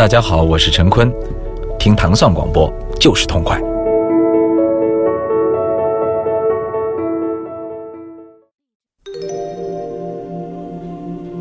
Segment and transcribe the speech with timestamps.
[0.00, 1.12] 大家好，我是陈坤，
[1.78, 3.60] 听糖蒜广播就是痛快。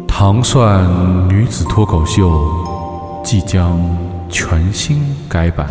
[0.06, 0.86] 糖蒜
[1.30, 2.50] 女子脱口秀
[3.24, 3.80] 即将
[4.28, 5.70] 全新改版，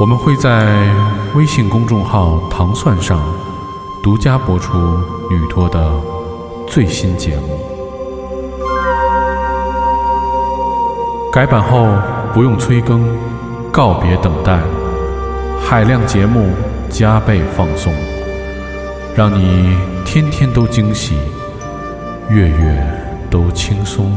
[0.00, 0.92] 我们会在
[1.36, 3.22] 微信公众号“糖蒜”上
[4.02, 4.76] 独家播出
[5.30, 5.92] 女脱的
[6.66, 7.73] 最新节目。
[11.34, 11.88] 改版后
[12.32, 13.02] 不用催更，
[13.72, 14.56] 告别等待，
[15.60, 16.50] 海量节目
[16.88, 17.92] 加倍放送，
[19.16, 21.16] 让你天天都惊喜，
[22.30, 22.86] 月月
[23.28, 24.16] 都轻松。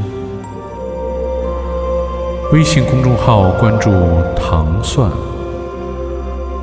[2.54, 3.90] 微信公众号关注
[4.38, 5.10] “糖蒜”，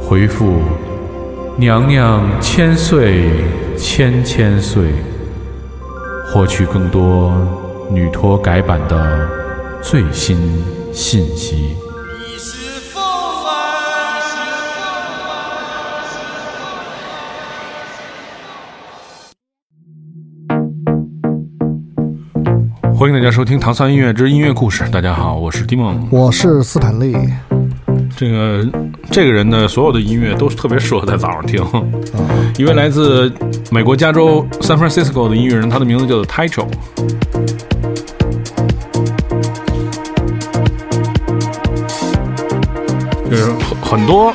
[0.08, 0.60] 回复
[1.58, 3.28] “娘娘千岁
[3.76, 4.84] 千千岁”，
[6.30, 7.32] 获取更多
[7.90, 9.28] 女托改版的
[9.84, 10.38] 最新
[10.94, 11.76] 信息。
[22.96, 24.84] 欢迎大家收听《唐三音乐之音乐故事》。
[24.90, 26.08] 大家好，我是迪梦。
[26.10, 27.14] 我是斯坦利，
[28.16, 28.66] 这个
[29.10, 31.62] 这个人的所有的音乐都是特别适合在早上听。
[32.56, 33.30] 一位来自
[33.70, 36.66] 美国加州 San Francisco 的音乐人，他的名字叫做 Tycho。
[43.34, 44.32] 就是很很多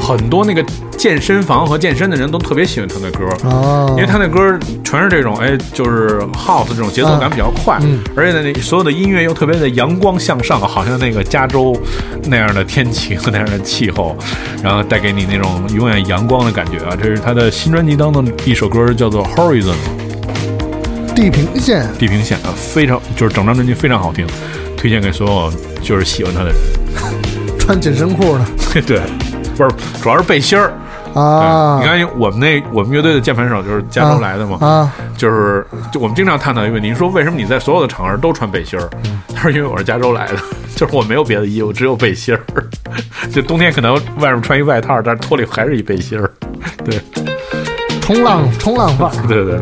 [0.00, 0.64] 很多那个
[0.96, 11.76] 健身房和健身的人都特别喜欢他的歌，哦因为他那歌全是这种哎，就是 house 这种节奏感比较快，嗯而且呢，那所有的音乐又特别的阳光向上，好像那个加州
[12.28, 14.16] 那样的天气和那样的气候，
[14.62, 16.96] 然后带给你那种永远阳光的感觉啊！
[17.00, 19.74] 这是他的新专辑当中一首歌，叫做《Horizon》
[21.14, 24.26] 地平线地平线啊，非常就是整张专辑非常好听，
[24.76, 26.56] 推荐给所有就是喜欢他的人。
[27.64, 28.46] 穿紧身裤呢
[28.86, 29.00] 对，
[29.56, 29.70] 不是，
[30.02, 30.70] 主要是背心儿。
[31.14, 38.90] 啊，你看我们那我们乐队的键盘手就是加州来的嘛，啊，就是就我们经常探讨一个问题，你说为什么你在所有的场合都穿背心儿？
[39.34, 40.36] 他说因为我是加州来的，
[40.74, 42.40] 就是我没有别的衣服，只有背心儿。
[43.32, 46.30] 就冬天可能外面穿一外套，但是脱里还是一背心儿。
[46.84, 47.00] 对
[48.02, 49.26] 冲浪冲浪范儿。
[49.26, 49.58] 对对。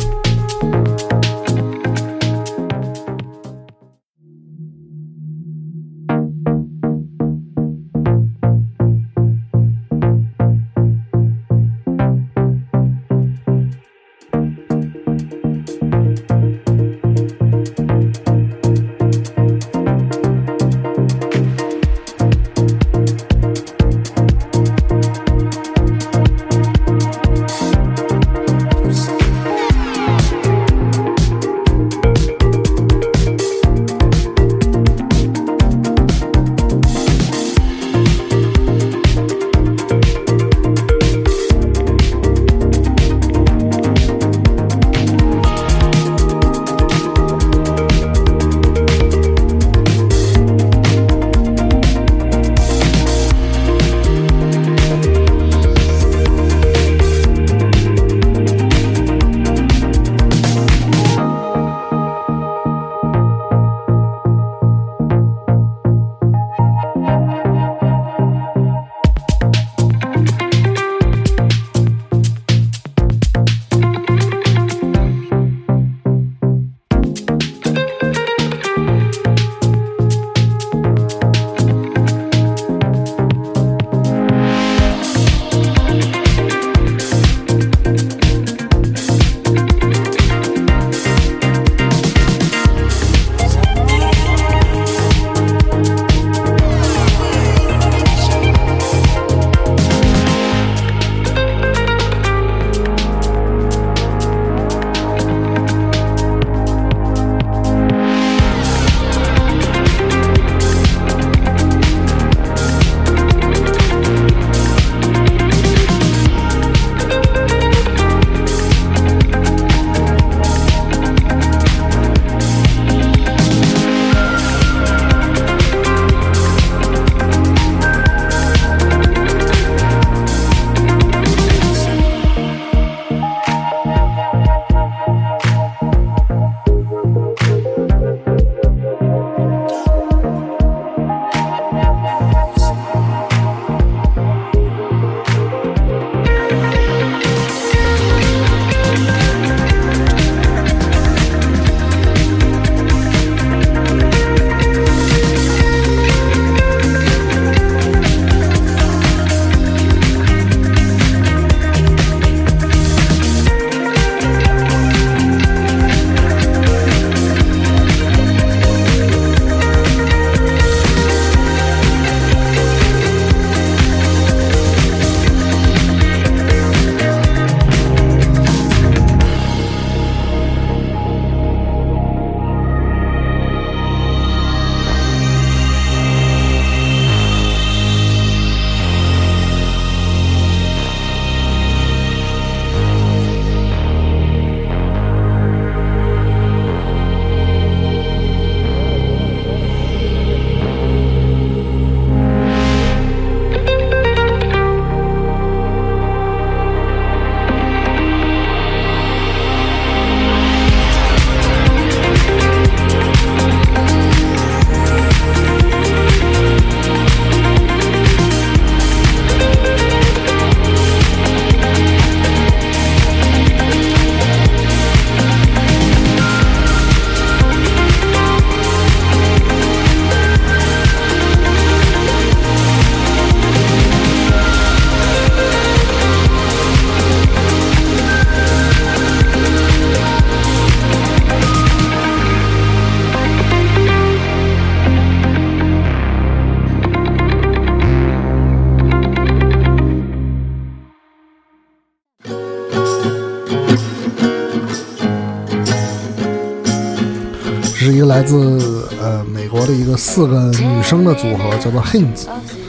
[258.12, 262.26] 来自呃美国的一个四个女生的组合，叫做 Hints。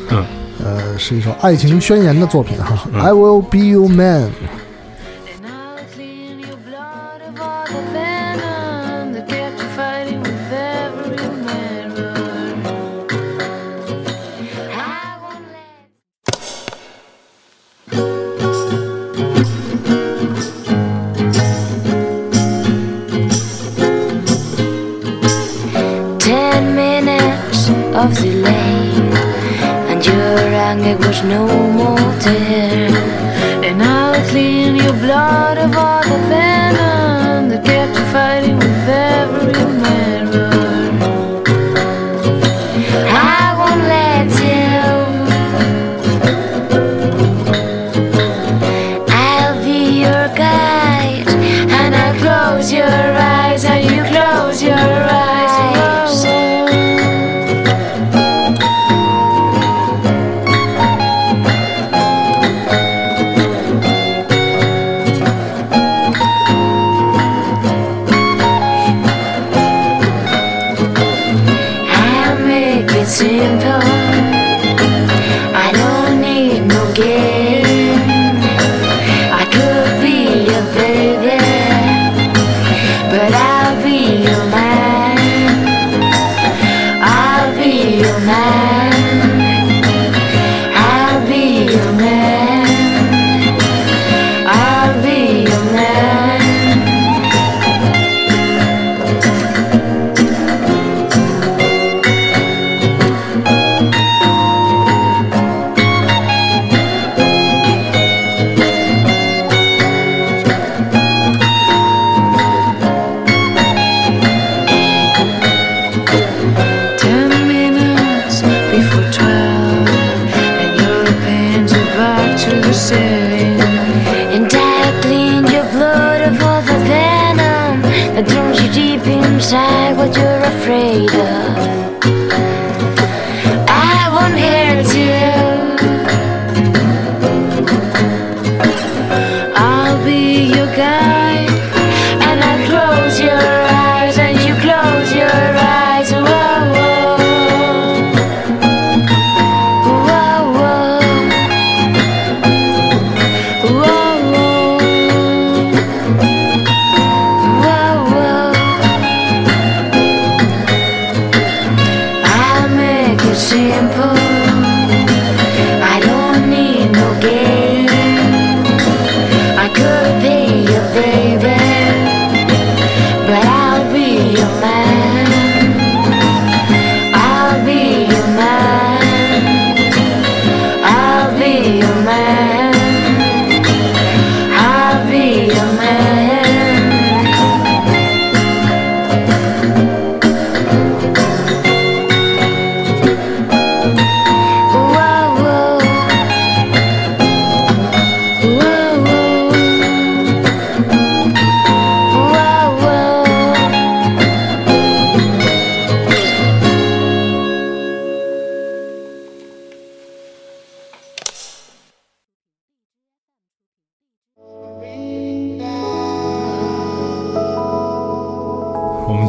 [0.10, 0.26] 嗯，
[0.64, 2.88] 呃，是一首爱情宣言的作品哈。
[2.94, 4.30] I will be your man。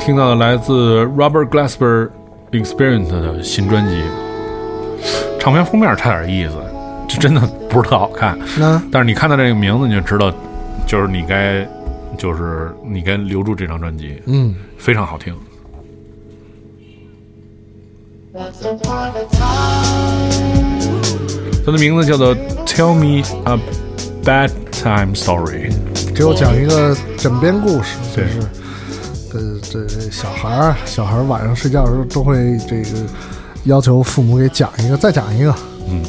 [0.05, 2.11] 听到的来自 Robert Glasper
[2.53, 4.03] Experience 的新专辑，
[5.41, 6.53] 唱片封面差点意思，
[7.09, 8.39] 这真的不是特好看。
[8.59, 10.31] 那但是你看到这个名字，你就知道，
[10.87, 11.67] 就是你该，
[12.19, 15.35] 就是你该留住这张专辑，嗯，非常好听。
[21.65, 23.59] 它的名字叫做《Tell Me a
[24.23, 25.71] Bedtime Story》。
[26.15, 28.64] 给我讲一个枕边故事，就对是呃，
[29.71, 33.01] 这这小孩儿，小孩儿晚上睡觉的时候都会这个
[33.65, 35.55] 要求父母给讲一个，再讲一个，
[35.89, 36.03] 嗯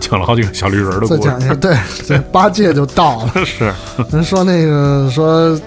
[0.00, 1.76] 讲了好几个小绿人的故事，再讲一个，对
[2.06, 3.32] 对，八戒就到了。
[3.46, 3.72] 是，
[4.10, 5.58] 人说那个说，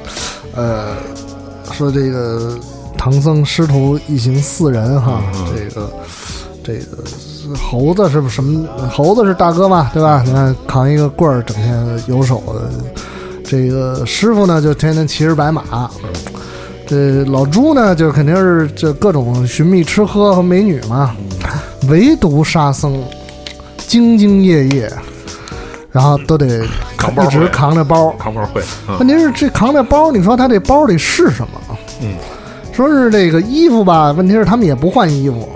[0.54, 0.96] 呃，
[1.72, 2.58] 说这个
[2.98, 5.24] 唐僧师徒一行四人哈，
[5.56, 5.92] 这个
[6.64, 8.68] 这个猴子是不是什么？
[8.92, 10.22] 猴子是大哥嘛，对吧？
[10.26, 12.70] 你看扛一个棍儿，整天游手的。
[13.50, 15.90] 这个师傅呢，就天天骑着白马。
[16.88, 21.14] 这老朱呢，就肯定是这各种寻觅吃喝和美女嘛，
[21.90, 23.04] 唯独沙僧
[23.78, 24.92] 兢兢业业，
[25.92, 26.66] 然后都得
[26.98, 28.98] 扛包一直扛着包，扛包会，嗯。
[29.00, 31.78] 问题是这扛着包，你说他这包里是什么？
[32.02, 32.16] 嗯，
[32.72, 35.50] 说是这个衣服吧，问题是他们也不换衣服，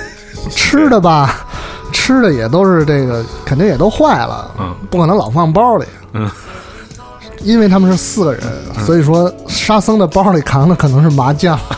[0.50, 1.46] 吃的吧，
[1.92, 4.74] 吃的也都是这个，肯定也都坏了，嗯。
[4.90, 6.30] 不可能老放包里，嗯，
[7.44, 8.42] 因为他们是四个人，
[8.84, 11.58] 所以说沙僧的包里扛的可能是麻将。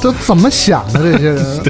[0.00, 1.00] 这怎么想的？
[1.00, 1.62] 这些人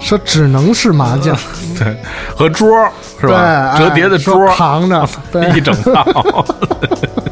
[0.00, 1.36] 说只能是麻将，
[1.78, 1.96] 对，
[2.34, 2.90] 和桌儿
[3.20, 3.36] 是，吧？
[3.36, 6.44] 哎折叠的桌儿，扛着， 对，一整套。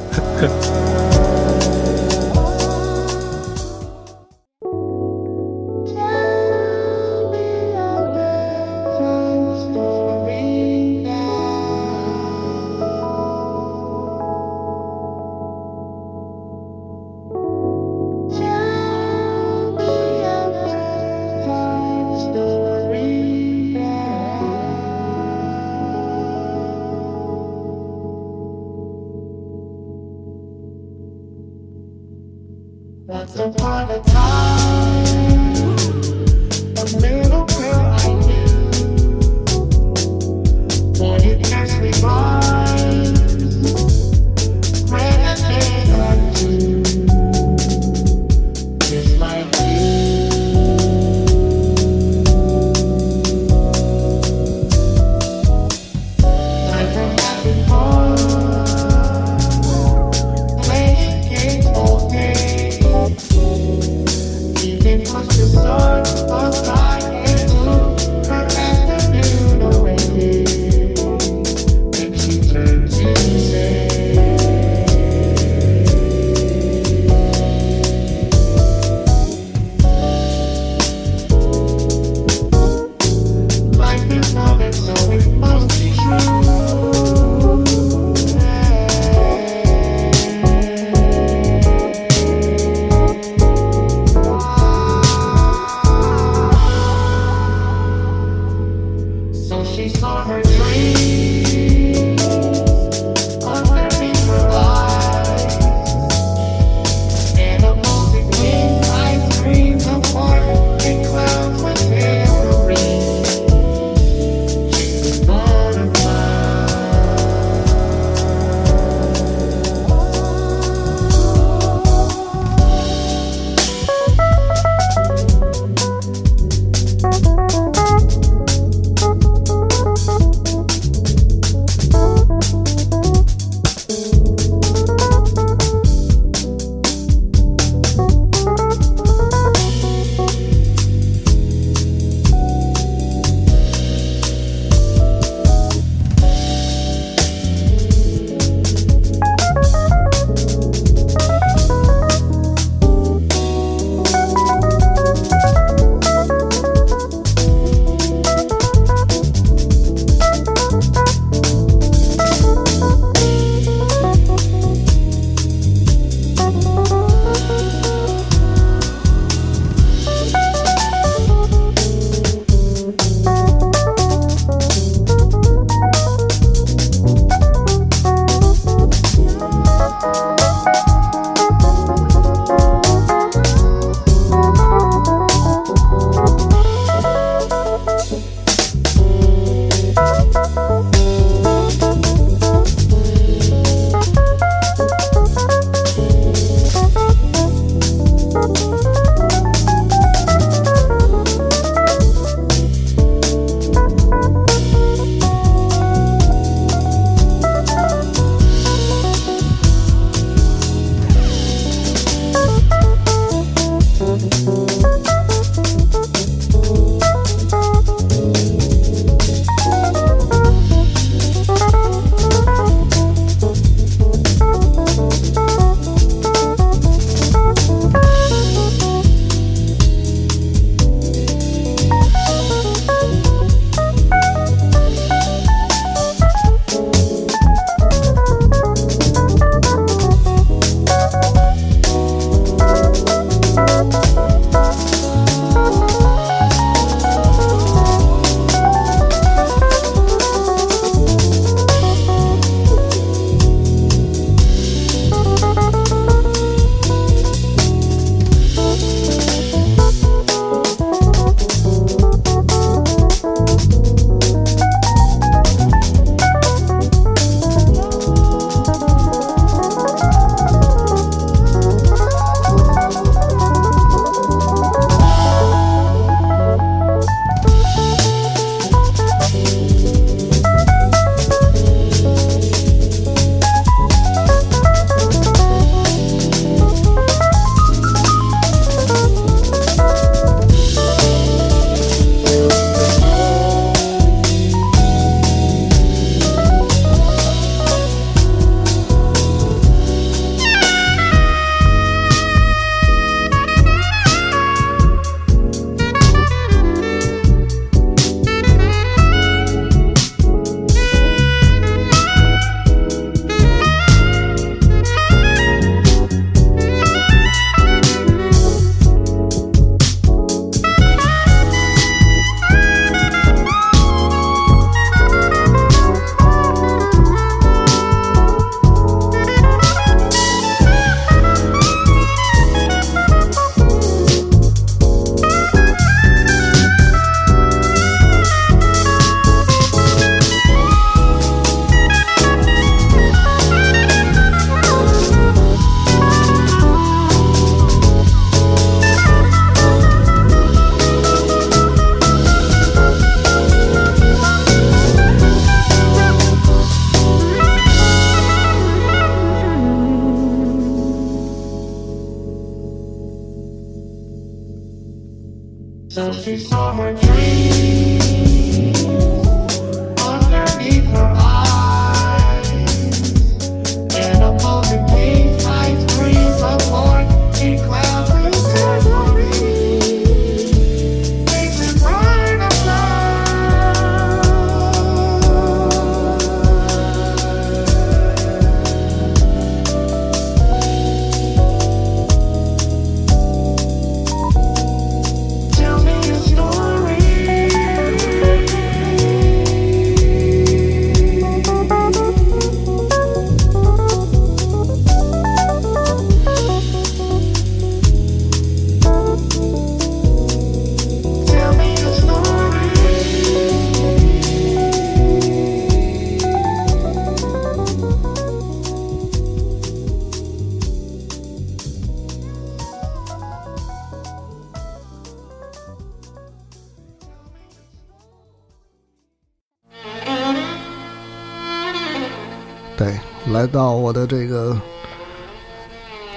[433.44, 434.58] 来到我的这个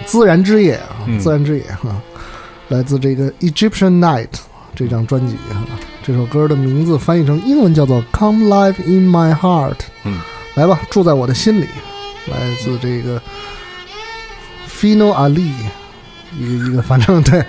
[0.05, 1.93] 自然之夜啊，嗯自然之夜哈、
[2.69, 4.29] 来自这个 Egyptian Night
[4.73, 5.67] 这张专辑啊，
[6.01, 10.21] 这首歌的名字翻译成英文叫做 Come Live in My Heart，嗯，
[10.55, 11.65] 来吧，住在我的心里，
[12.31, 13.21] 来自这个
[14.69, 15.51] Fino Ali，
[16.39, 17.43] 一个一个反正对。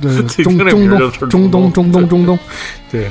[0.00, 2.38] 对， 这中中东中东中东中东，
[2.92, 3.10] 对。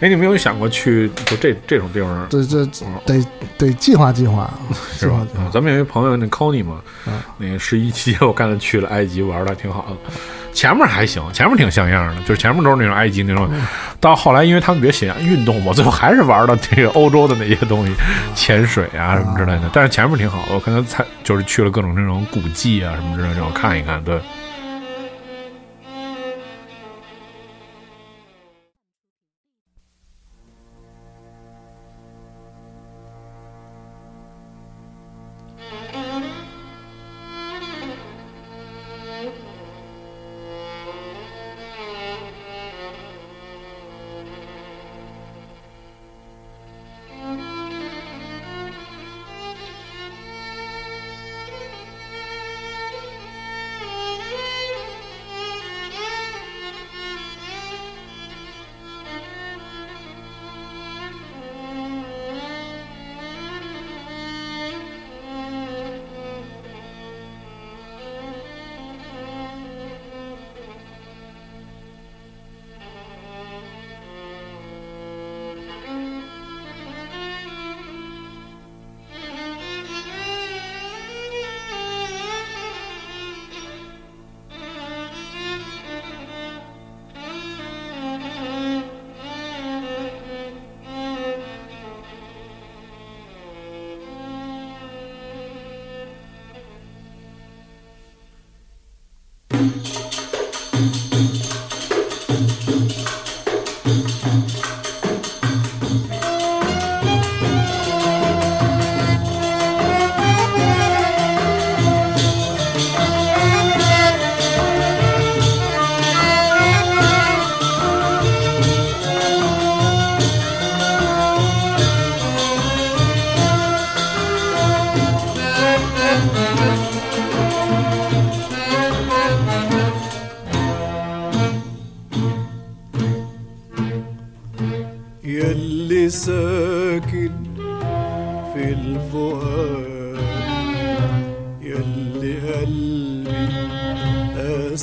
[0.00, 3.24] 哎，你没有想过去就这这种地方这这嗯得
[3.58, 4.50] 得计划计划，
[4.96, 5.26] 是吧。
[5.52, 10.10] 咱们有一朋友那 Conny 嘛，嗯那个十一期我看他去了埃及玩的还挺好的，
[10.54, 13.60] 前面还行，前面挺像样的，就是前面都是那种埃及那种，嗯
[14.00, 17.92] 到后来因为他们比较喜欢运动嘛，最后还是玩的这个欧洲的那些东西，
[18.34, 19.68] 潜水啊什么之类的。
[19.72, 24.18] 但是前面挺好的，我看他才就是去了各种那种古迹啊什么之类的，这种看一看，对。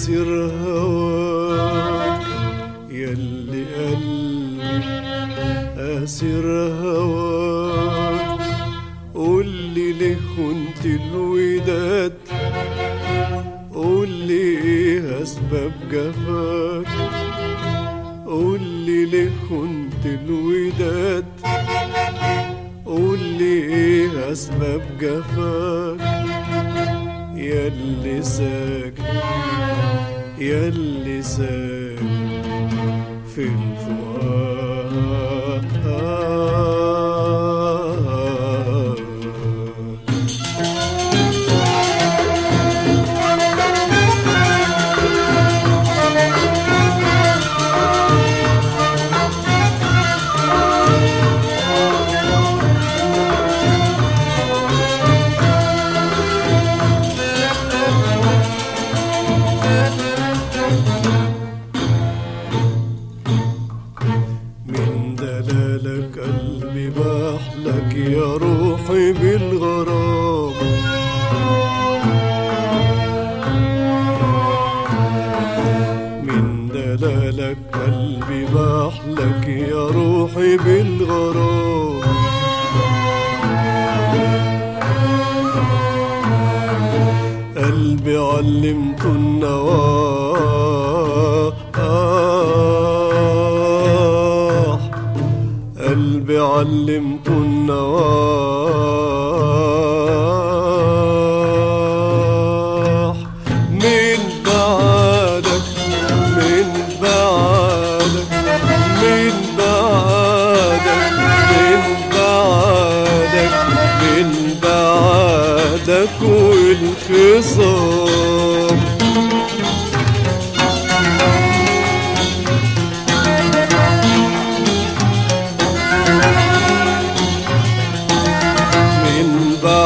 [0.07, 0.27] أسر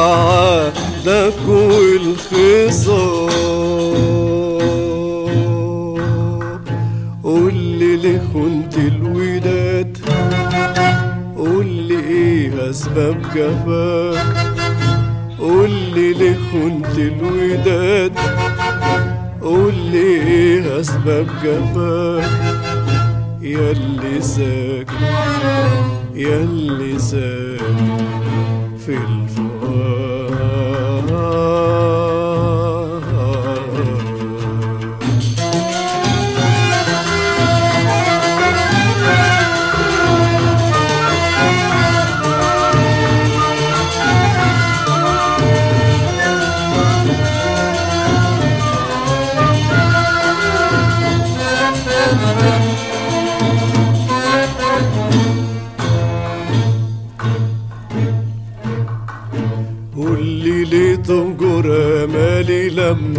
[0.02, 3.28] بعدك والخصام.
[7.24, 9.98] قول لي ليه خنت الوداد؟
[11.36, 14.26] قول لي إيه اسباب جفاك؟
[15.40, 18.12] قول لي ليه خنت الوداد؟
[19.42, 22.30] قول لي إيه اسباب جفاك؟
[23.42, 25.04] ياللي ساكن
[26.14, 27.96] ياللي ساكن
[28.86, 28.92] في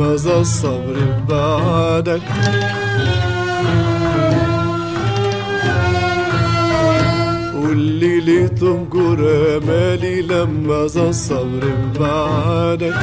[0.01, 0.95] ذا الصبر
[1.29, 2.21] بعدك.
[7.53, 9.19] قول لي ليه تنجر
[9.57, 11.63] امالي لما ذا الصبر
[11.99, 12.93] بعدك.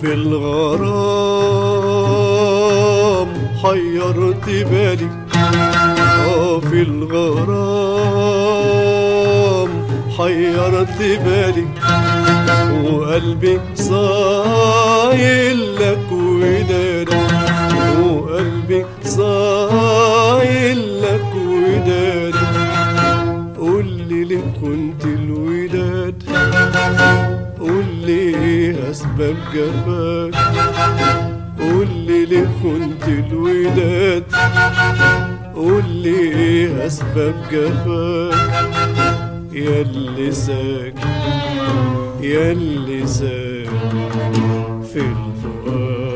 [0.00, 1.26] في الغرام
[3.62, 5.10] حيرت بالي.
[6.26, 7.85] آه في الغرام
[10.18, 11.66] حيرت بالي
[12.84, 17.18] وقلبي صايل لك ودادك
[18.00, 22.46] وقلبي صايل لك ودادك
[23.58, 26.22] قول لي ليه كنت الوداد
[27.60, 28.12] قول لي
[28.44, 30.34] إيه أسباب جفاك.
[31.60, 34.24] قول لي ليه كنت الوداد
[35.54, 38.75] قول لي إيه أسباب جفاك.
[39.56, 41.08] ياللي ساكن
[42.20, 46.15] ياللي ساكن في الفؤاد.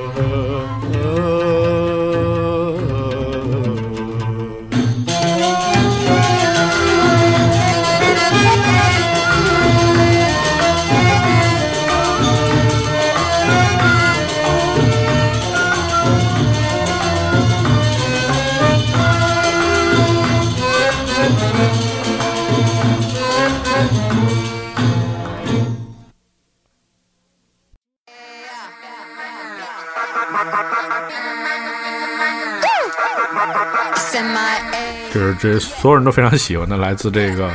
[35.40, 37.48] 这是所有人都非常喜欢的，来自这个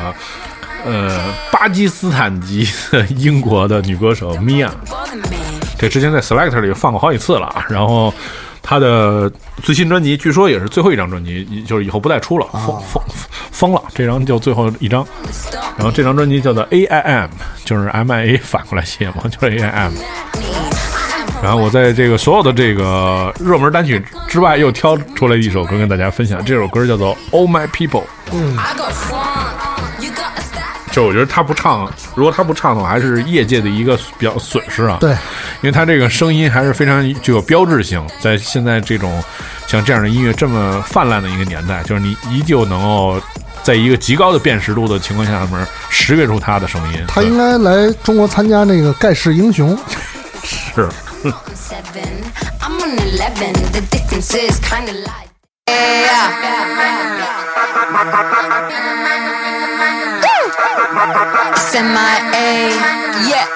[0.83, 4.69] 呃巴基斯坦籍的英国的女歌手 Mia。
[5.77, 7.65] 这之前在 Selector 里放过好几次了啊。
[7.69, 8.13] 然后
[8.63, 13.03] 她的最新专辑据说也是最后一张专辑，就是以后不再出了，疯疯
[13.51, 15.05] 疯了，这张就最后一张。
[15.77, 17.29] 然后这张专辑叫做 A I M，
[17.65, 19.93] 就是 M I A 反过来写嘛，就是 A I M。
[21.45, 26.43] 然后我在这个所有的这个热门单曲之外，又挑出来一首歌跟大家分享。
[26.43, 28.01] 这首歌叫做《All My People》。
[30.91, 34.97] 就我觉得他不唱，如果他不唱的话，还是业界的一个比较损失啊。
[34.99, 35.17] 对，因
[35.63, 39.23] 为他这个声音还是非常具有标志性，在现在这种
[39.67, 43.21] 像这样的音乐这么泛滥的一个年代，就是你依旧能够
[43.61, 47.03] 在一个极高的辨识度的情况下面识别出他的声音。
[47.07, 49.77] 他应该来中国参加那个盖世英雄。
[50.43, 50.89] 是。
[51.25, 53.53] I'm on eleven.
[53.73, 55.29] The difference is kind of like.
[55.67, 56.29] Yeah.
[61.57, 61.97] Semi
[62.29, 62.69] A,
[63.25, 63.47] yeah,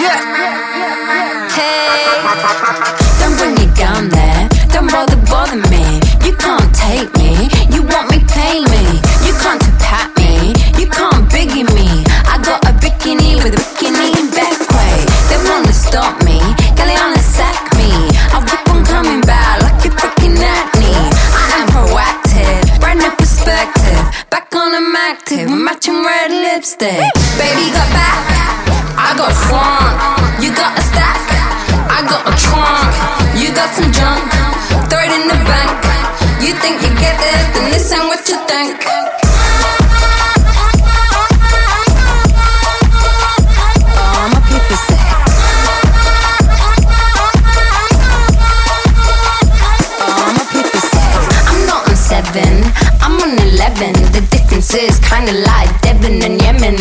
[0.00, 0.18] yeah.
[1.54, 2.18] Hey,
[3.20, 4.48] don't bring it down there.
[4.72, 6.00] Don't bother bother me.
[6.26, 7.46] You can't take me.
[7.70, 8.98] You want me, pay me.
[9.22, 10.52] You can't pat me.
[10.82, 12.02] You can't biggie me.
[12.26, 14.69] I got a bikini with a bikini back
[15.90, 16.38] stomp me.
[16.78, 17.90] Galliana sack me.
[18.30, 20.94] I keep on coming back like you're fucking at me.
[21.34, 23.98] I am proactive, brand new perspective.
[24.30, 27.02] Back on I'm active, matching red lipstick.
[27.34, 28.22] Baby got back,
[28.94, 29.94] I got front.
[30.38, 31.18] You got a stack,
[31.90, 32.90] I got a trunk.
[33.34, 34.22] You got some junk,
[34.86, 35.74] throw it in the bank.
[36.38, 38.78] You think you get this, then this ain't what you think.
[55.10, 56.76] Is kinda like Devon and Yemen.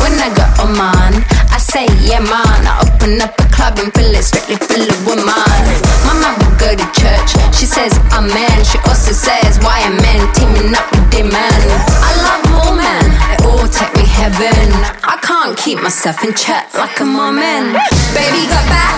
[0.00, 2.60] When I go Oman, I say yeah man.
[2.66, 5.62] I open up a club and fill it strictly full of women.
[6.04, 8.64] My mom will go to church, she says amen.
[8.64, 11.62] She also says why are men teaming up with their men.
[12.08, 13.06] I love all men,
[13.46, 14.68] all take me heaven.
[15.04, 17.72] I can't keep myself in check like a Mormon.
[18.12, 18.96] Baby got back,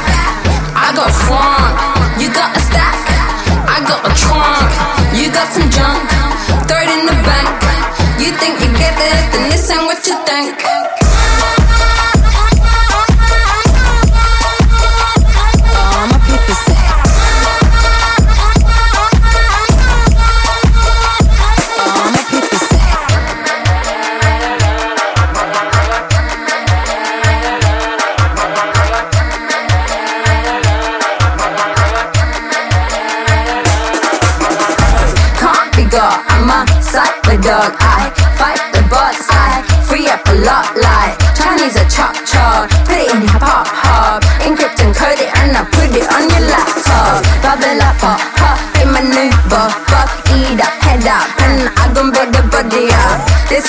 [0.74, 2.20] I got front.
[2.20, 2.98] You got a stack,
[3.68, 4.68] I got a trunk.
[5.14, 6.02] You got some junk,
[6.66, 7.48] throw it in the bank.
[8.18, 10.87] You think you get this, then this ain't what you think.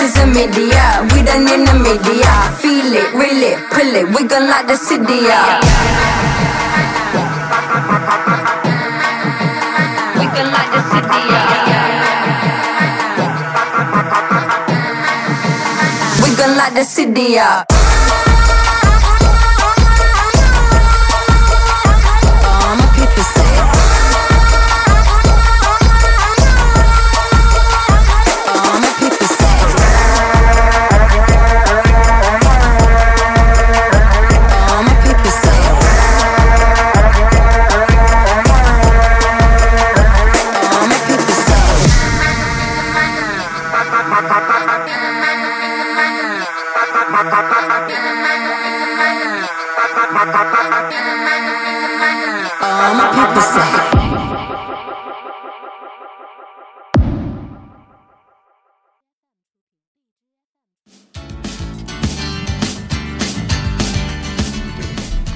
[0.01, 2.31] Is a media, we done in the media.
[2.61, 5.63] Feel it, reel it, pull it, we gon' light the city up.
[10.17, 11.57] We gon' light the city up.
[16.23, 17.65] We gon' light the city up.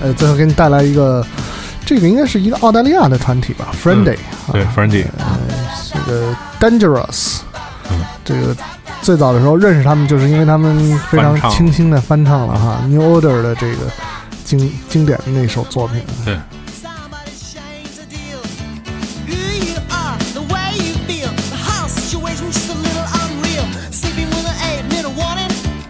[0.03, 1.25] 呃，最后给你带来一个，
[1.85, 4.17] 这个应该是一个澳大利亚的团体吧，Friendly，、
[4.51, 5.05] 对啊，，Friendly，
[5.93, 7.39] 这个 Dangerous，、
[8.25, 8.53] 这个
[9.01, 13.77] 最早的时候认识他们，就是因为他们非常清新的翻唱了哈 New Order 的这个
[14.43, 16.01] 经经典的那首作品。
[16.25, 16.37] 对.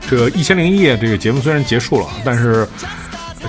[0.09, 2.67] 这个《一千零一夜》这个节目虽然结束了，但是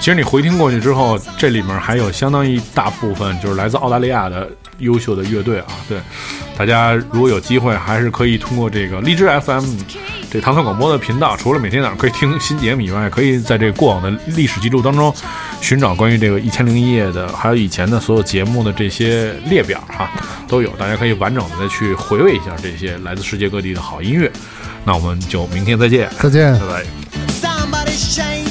[0.05, 4.47] 其实你回听过去之后，这里面还有相当一大部分就是来自澳大利亚的
[4.81, 5.67] 优秀的乐队啊。
[5.88, 5.99] 对，
[6.59, 9.64] 大家如果有机会，还是可以通过这个荔枝 FM
[10.31, 15.11] 这唐宋广播的频道，除了每天早上可以听新节目以外，可以在这个过往的历史记录当中
[15.62, 20.11] 寻找关于这个《一千零一夜》的，还有以前的所有节目的这些列表哈、
[20.47, 24.31] 都有，大家可以完整的去回味一下这些来自世界各地的好音乐。
[24.85, 26.85] 那我们就明天再见，再见拜。
[27.73, 28.43] 拜。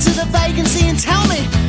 [0.00, 1.59] Into the vacancy and tell me,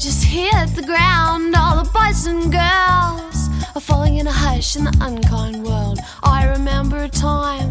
[0.00, 1.54] just hit the ground.
[1.54, 5.98] All the boys and girls are falling in a hush in the unkind world.
[6.22, 7.70] I remember a time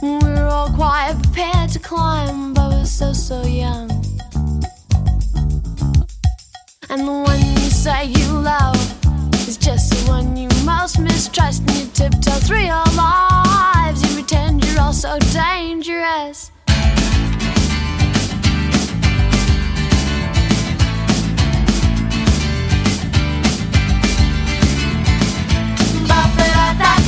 [0.00, 3.90] when we were all quite prepared to climb, but we're so, so young.
[6.88, 8.80] And the one you say you love
[9.46, 11.60] is just the one you most mistrust.
[11.68, 14.02] And you tiptoe through your lives.
[14.02, 14.50] You pretend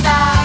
[0.03, 0.42] 있다.